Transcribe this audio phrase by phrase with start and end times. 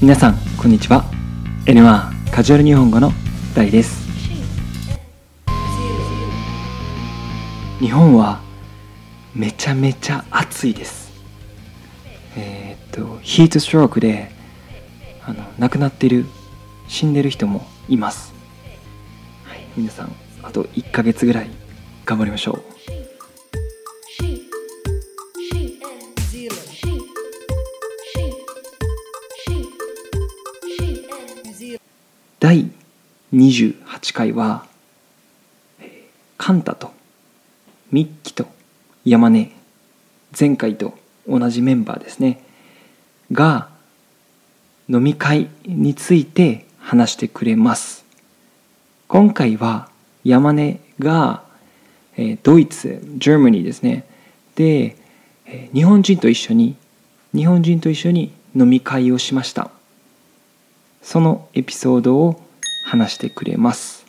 [0.00, 1.10] 皆さんこんにちは。
[1.66, 3.10] N1 カジュアル日本語の
[3.52, 4.06] 大です。
[7.80, 8.40] 日本は
[9.34, 11.10] めちゃめちゃ暑いです。
[12.36, 14.30] えーっとヒートストロークで
[15.26, 16.26] あの亡くなっている
[16.86, 18.32] 死んでる人もいます、
[19.46, 20.12] はい、皆さん
[20.44, 21.50] あと1ヶ月ぐらい
[22.04, 22.77] 頑張りましょう。
[32.40, 32.70] 第
[33.32, 34.64] 28回は、
[36.36, 36.92] カンタと
[37.90, 38.46] ミッキと
[39.04, 39.50] 山根
[40.38, 42.44] 前回と同じメンバーですね
[43.32, 43.68] が
[44.88, 48.04] 飲み会について話してくれます。
[49.08, 49.88] 今回は
[50.22, 51.42] 山根が、
[52.16, 54.04] えードイツジェーマニーですね。
[54.54, 54.96] で、
[55.74, 56.76] 日本人と一緒に
[57.34, 59.70] 日本人と一緒に飲み会をしました。
[61.02, 62.40] そのエピソードを
[62.84, 64.06] 話してくれます。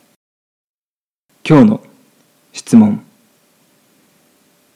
[1.48, 1.80] 今日の
[2.52, 3.02] 質問。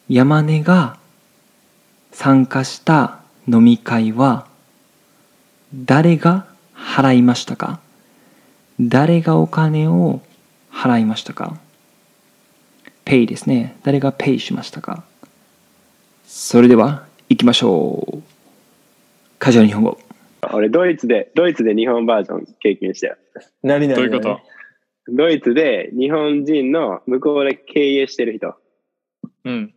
[0.09, 0.99] 山根が
[2.13, 4.47] 参加した飲み会は
[5.75, 7.81] 誰が払いましたか？
[8.81, 10.21] 誰がお金を
[10.71, 11.59] 払いましたか？
[13.05, 13.77] ペイですね。
[13.83, 15.05] 誰がペイしましたか？
[16.27, 18.23] それでは行きましょう。
[19.39, 19.99] カジュアル日本語。
[20.55, 23.17] 俺ドイツで、ドイツで日本バージョン経験したよ。
[23.63, 24.41] 何々どういうこと？
[25.09, 28.55] ドイツで日本人の向こうで経営してる人、
[29.45, 29.75] うん。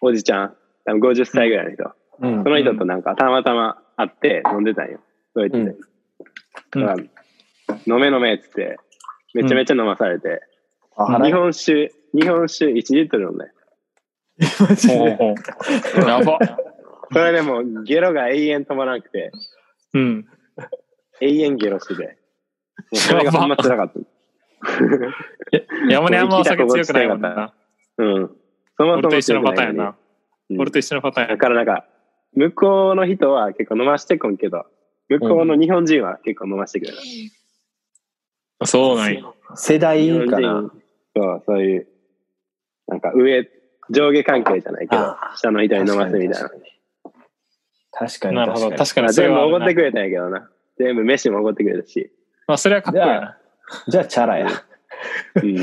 [0.00, 2.42] おじちゃん、多分50歳ぐらいの人、うん。
[2.42, 4.98] その人となんかたまたま会って飲んでたんよ、
[5.34, 5.62] ドイツで。
[5.62, 6.86] うん。
[6.86, 7.04] だから
[7.86, 8.76] 飲め飲めっつって、
[9.34, 10.40] めちゃめちゃ飲まされて、
[11.22, 13.52] 日本酒、日本酒1リットル飲んだよ。
[14.68, 14.96] マジで？
[14.98, 16.08] ほうほう。
[16.08, 16.38] やば。
[17.12, 19.32] それでもうゲロが永遠止まらなくて、
[19.94, 20.26] うん。
[21.20, 22.18] 永遠ゲロしてて、
[22.94, 24.00] それがほんま辛かった。
[25.88, 27.54] 山根あんまお酒強くないもんな。
[27.98, 28.06] うん。
[28.06, 28.30] そも
[28.76, 29.88] そも俺と一緒のパターンやな。
[29.88, 31.38] うん俺と一緒のパターンやだ。
[31.38, 31.86] からなんか、
[32.34, 34.66] 向こうの人は結構飲ましてこんけど、
[35.08, 36.98] 向こうの日本人は結構飲ましてくれる。
[38.64, 39.22] そうなんや。
[39.54, 40.70] 世代かな人、
[41.16, 41.88] そう、そういう、
[42.88, 43.48] なんか上、
[43.90, 46.50] 上下関係じゃないけどあ、下の人に飲ませみたいな。
[47.92, 48.70] 確かになるほど。
[48.70, 50.48] 確かに全部おごってくれたんやけどな。
[50.78, 52.10] 全部飯もおごってくれたし。
[52.46, 53.38] まあそれはかっこいいな。
[53.86, 54.48] にじゃあチャラや
[55.36, 55.56] うん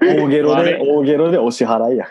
[0.00, 2.06] 大ゲロで大ゲロでお支払いや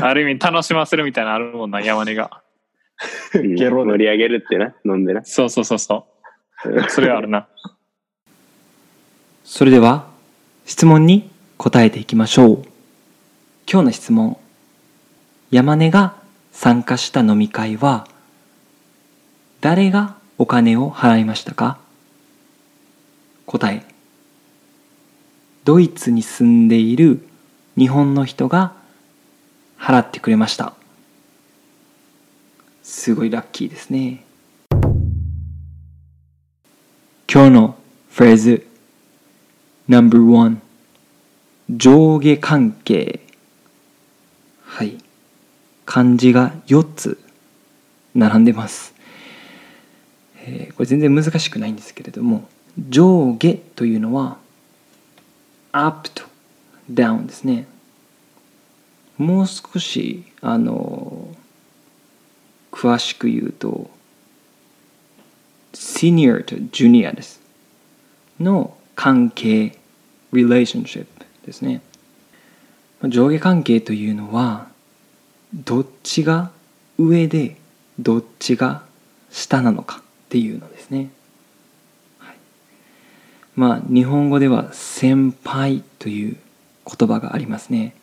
[0.06, 2.42] ある意味楽しませるみたいなのあるもんな、山根が。
[3.34, 5.24] うんゲロで盛り上げるってな、飲んでな。
[5.24, 6.06] そうそうそうそ
[6.64, 6.90] う。
[6.90, 7.48] それはあるな。
[9.44, 10.08] それでは
[10.64, 12.62] 質問に答えていきましょう
[13.70, 14.38] 今日の質問
[15.50, 16.14] 山根が
[16.52, 18.06] 参加した飲み会は
[19.60, 21.78] 誰がお金を払いましたか？
[23.46, 23.84] 答え。
[25.64, 27.26] ドイツに住んでいる
[27.76, 28.74] 日本の人が
[29.76, 30.74] 払ってくれました。
[32.84, 34.24] すごいラッキーですね。
[37.32, 37.76] 今日の
[38.10, 38.66] フレーズ
[39.88, 40.58] No.1
[41.70, 43.20] 上下関係。
[44.64, 44.96] はい。
[45.90, 47.18] 漢字が4つ
[48.14, 48.94] 並んでます、
[50.36, 52.48] えーこれ全然難しくないんですけれども
[52.88, 54.38] 上下というのは
[55.72, 56.22] up と
[56.88, 57.66] down ですね。
[59.18, 61.34] もう少しあの
[62.70, 63.90] 詳しく言うと
[65.72, 67.40] senior と junior です。
[68.38, 69.76] の関係
[70.32, 71.06] relationship
[71.44, 71.82] ですね。
[73.08, 74.69] 上下関係というのは
[75.54, 76.50] どっちが
[76.98, 77.56] 上で
[77.98, 78.82] どっちが
[79.30, 81.10] 下なのかっていうのですね、
[82.18, 82.36] はい、
[83.56, 86.36] まあ日本語では先輩という
[86.86, 87.94] 言葉がありますね。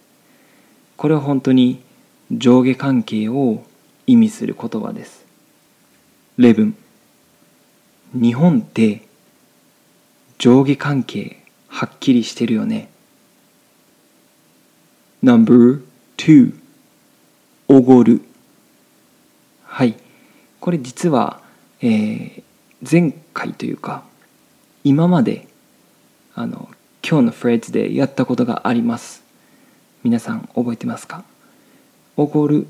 [0.95, 1.81] これは本当に
[2.31, 3.63] 上下関係を
[4.07, 5.25] 意味する言葉です。
[6.37, 6.75] 例文。
[8.13, 9.03] 日本って
[10.37, 12.89] 上下関係はっきりしてるよね。
[15.21, 16.66] No.2
[17.67, 18.21] おごる。
[19.63, 19.95] はい。
[20.59, 21.41] これ実は、
[21.81, 22.43] えー
[22.87, 24.03] 前回というか
[24.83, 25.47] 今まで
[26.35, 26.69] あの
[27.03, 29.23] 今日のフレーズでやったことがあります。
[30.03, 31.23] 皆さん覚えてますか？
[32.17, 32.67] おごる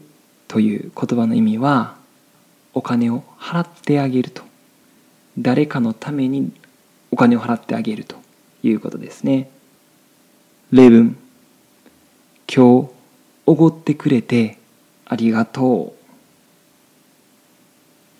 [0.47, 1.97] という言葉の意味は
[2.73, 4.43] お金を払ってあげると。
[5.37, 6.53] 誰かのために
[7.11, 8.15] お金を払ってあげると
[8.63, 9.49] いうことですね。
[10.71, 11.17] 例文。
[12.47, 12.89] 今日
[13.45, 14.56] おごってくれて
[15.09, 15.97] ありがとう。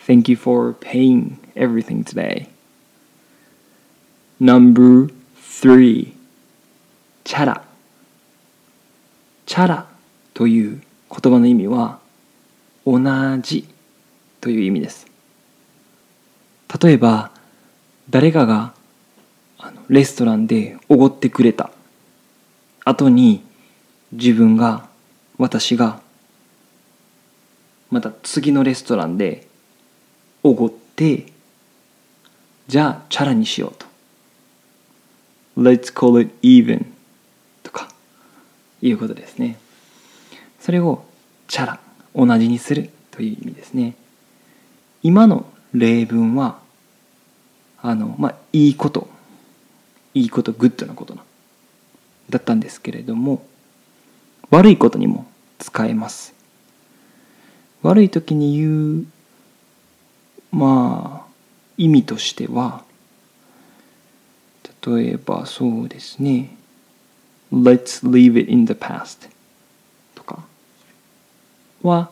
[0.06, 2.48] Thank you for paying everything today.
[4.40, 6.14] Number three.
[7.24, 7.62] チャラ
[9.44, 9.86] チャラ
[10.32, 10.80] という
[11.10, 11.98] 言葉の意味は
[12.86, 12.98] 同
[13.42, 13.68] じ
[14.40, 15.06] という意味です。
[16.82, 17.30] 例えば
[18.08, 18.72] 誰かが
[19.88, 21.70] レストランでおごってくれた。
[22.84, 23.42] 後に
[24.12, 24.88] 自分が
[25.36, 26.00] 私が
[28.38, 29.48] 次のレストランで
[30.44, 31.26] おごって
[32.68, 33.86] じゃあチャラにしようと。
[35.56, 36.86] Let's call it even
[37.64, 37.88] とか
[38.80, 39.58] いうことですね。
[40.60, 41.04] それを
[41.48, 41.80] チャラ
[42.14, 43.96] 同じにするという意味ですね。
[45.02, 45.44] 今の
[45.74, 46.60] 例文は
[47.82, 49.08] あのまあいいこと
[50.14, 51.24] いいことグッドなことな
[52.30, 53.44] だったんですけれども
[54.50, 55.26] 悪いことにも
[55.58, 56.37] 使えます。
[57.82, 59.06] 悪い時に言う
[60.50, 61.28] まあ
[61.76, 62.82] 意味としては
[64.86, 66.56] 例えばそうですね。
[67.52, 69.28] Let's leave it in the past
[70.14, 70.44] とか
[71.82, 72.10] は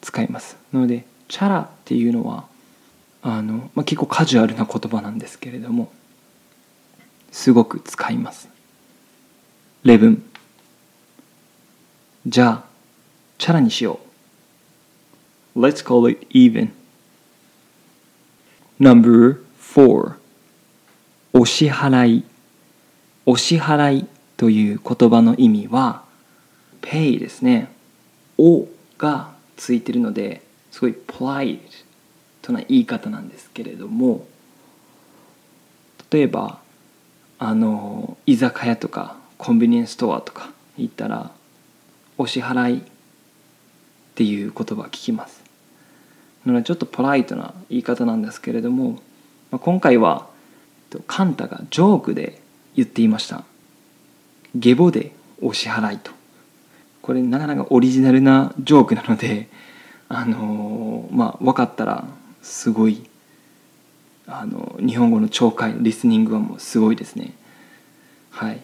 [0.00, 0.56] 使います。
[0.72, 2.44] なのでチャラっていうのは
[3.22, 5.92] あの、まあ、結構カジュアルな言葉なんですけれども
[7.30, 8.48] すごく使います。
[9.84, 10.22] 例文
[12.26, 12.64] じゃあ
[13.38, 14.09] チャラにしよう。
[15.60, 16.70] Let's call it even.
[18.80, 20.14] Number 4
[21.34, 22.24] お支払い。
[23.26, 24.06] お支払い
[24.38, 26.02] という言葉の意味は
[26.80, 27.68] pay ですね。
[28.38, 30.40] おがついてるので
[30.70, 31.60] すごい polite
[32.40, 34.26] とな言い方なんですけれども
[36.10, 36.60] 例えば
[37.38, 41.30] あの居酒屋とかコンビニエンスストアとか行ったら
[42.16, 42.82] お支払いっ
[44.14, 45.39] ていう言葉聞きます。
[46.46, 48.92] のでちょっとポライトな言い方なんですけれども、
[49.50, 50.28] まあ、今回は
[51.06, 52.40] カンタがジョークで
[52.74, 53.44] 言っていました。
[54.54, 56.10] ゲボでお支払いと。
[57.02, 59.48] これなかなかオリジナルなジョークなので
[60.08, 62.04] あのーまあ分かったら
[62.42, 63.08] すごい
[64.26, 67.34] あの日本語の聴解リスニングはもうすごいですね。
[68.30, 68.60] はい。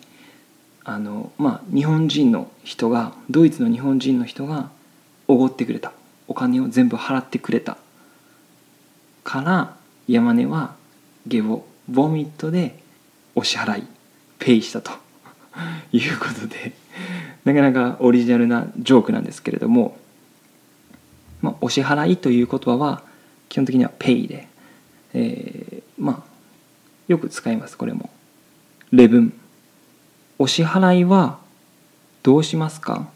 [0.84, 4.70] あのまあ日本人の人がドイツの日本人の人が
[5.28, 5.92] おごってくれた。
[6.28, 7.76] お金を全部払ってくれた
[9.24, 9.76] から
[10.08, 10.74] 山根は
[11.26, 12.78] ゲボボミットで
[13.34, 13.86] お支払い
[14.38, 14.92] ペイしたと
[15.92, 16.72] いうことで
[17.44, 19.96] なかなかオリジナルなジョークなんですけれども、
[21.42, 23.02] まあ、お支払いという言葉は
[23.48, 24.48] 基本的にはペイで、
[25.14, 26.36] えーまあ
[27.08, 28.10] よく使いますこれも。
[28.90, 29.32] 例文。
[30.38, 31.38] お支払いは
[32.22, 33.08] どうしますか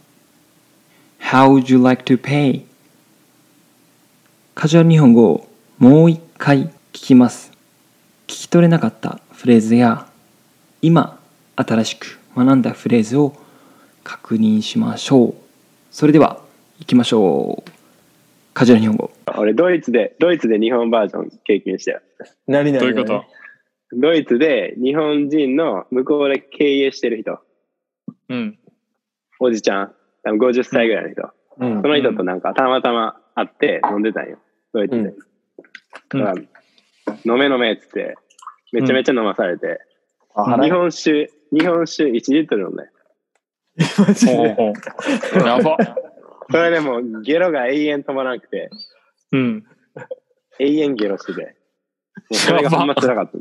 [1.20, 2.64] ？How would you like to pay?
[4.55, 5.49] カジュアル日本語を
[5.79, 7.50] もう一回聞きます。
[8.26, 10.06] 聞き取れなかったフレーズや
[10.82, 11.19] 今
[11.56, 13.35] 新しく学んだフレーズを
[14.05, 15.35] 確認しましょう。
[15.91, 16.41] それでは
[16.79, 17.70] 行きましょう。
[18.52, 19.11] カジュアル日本語。
[19.38, 22.00] 俺ドイツで、ドイツで日本バージョン経験したよ。
[22.46, 23.25] 何々どういうこと？
[23.93, 27.38] ドイツで日本人の向こうで経営してる人、
[28.29, 28.58] うん。
[29.38, 31.82] おじちゃん、多分50歳ぐらいの人、うん。
[31.82, 34.39] その人となんかたまたま会って飲んでたんよ、
[34.72, 35.00] ドイツで。
[35.00, 35.17] うん
[36.10, 36.34] だから
[37.24, 38.17] 飲め飲めっつって、
[38.72, 39.81] めちゃめちゃ飲まされて、
[40.34, 42.91] あ日本酒、日本酒1リットル飲んだよ。
[43.98, 44.56] マジで？
[45.44, 45.77] やば。
[46.50, 48.70] それでもうゲロが永遠止まらなくて、
[49.32, 49.65] うん。
[50.58, 51.56] 永遠ゲロしてて。
[52.32, 53.39] それがほんま辛かった。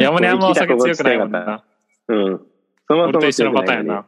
[0.00, 1.64] 山根あんまお酒強くないもんな。
[2.08, 2.16] うん。
[2.16, 2.46] そも
[2.88, 4.06] そも俺と一緒のパターンやな。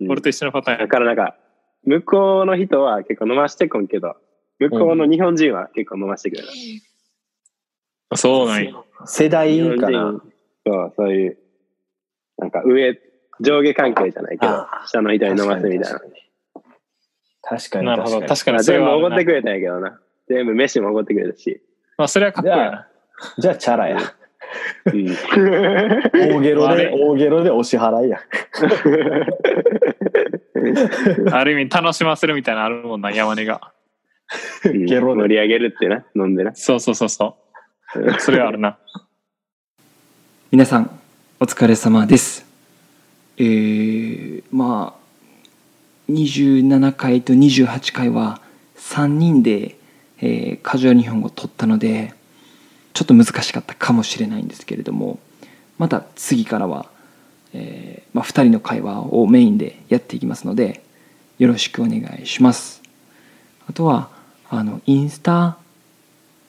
[0.00, 1.36] うん俺と一緒のパターンやだからなんか、
[1.84, 4.16] 向こうの人は結構飲ましてこんけど、
[4.68, 6.48] 向こうの日本人は結構飲ましてくれる。
[8.14, 8.72] そうなんや。
[9.06, 10.20] 世代かな人、
[10.66, 11.38] そう、そういう、
[12.38, 12.98] なんか上、
[13.40, 16.00] 上下関係じゃないけどあ、下の人に飲ませみたいな。
[17.42, 18.20] 確かになるほど。
[18.26, 20.00] 確かに全部おごってくれたんやけどな。
[20.28, 21.60] 全部飯もおごってくれたし。
[21.98, 22.88] まあ、それはかっこいいな。
[23.38, 23.98] じゃあチャラや
[24.86, 25.06] うん
[26.12, 28.18] 大ゲロで大ゲロでお支払いや
[31.32, 33.72] ある意味楽しませるみたいなのあるもんな、山根が。
[34.64, 36.54] うん ゲロで盛り上げるってな、飲んでな。
[36.54, 37.36] そうそうそうそ
[37.94, 38.20] う。
[38.20, 38.78] それはあるな。
[40.50, 40.90] 皆さん
[41.40, 42.44] お疲れ様です
[43.38, 48.42] えー、まあ27回と28回は
[48.76, 49.76] 3人で、
[50.20, 52.12] えーカジュアル日本語を取ったので
[52.92, 55.18] ちょっと難しかったかもしれないんですけれども
[55.78, 56.86] また次からは、
[57.54, 60.84] えーまあ、2人の会話をメインでやっていきますので
[61.38, 62.82] よろしくお願いします
[63.66, 64.10] あとは
[64.54, 65.56] あのインスタ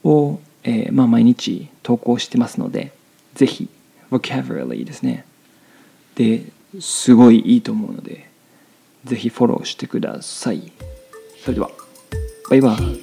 [0.03, 2.91] を、えーまあ、毎日投稿してますので
[3.33, 3.69] ぜひ
[4.11, 5.25] vocabulary ですね。
[6.15, 6.43] で
[6.81, 8.29] すごいいいと思うので
[9.05, 10.73] ぜひフォローしてください。
[11.41, 11.71] それでは
[12.49, 13.02] バイバイ。